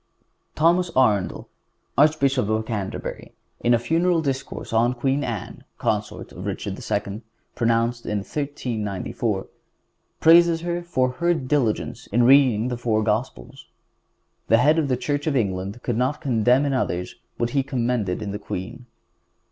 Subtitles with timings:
[0.55, 1.47] Thomas Arundel,
[1.95, 7.21] Archbishop of Canterbury, in a funeral discourse on Queen Anne, consort of Richard II.,
[7.53, 9.45] pronounced in 1394,
[10.19, 13.67] praises her for her diligence in reading the four Gospels.
[14.47, 18.23] The Head of the Church of England could not condemn in others what he commended
[18.23, 18.87] in the queen.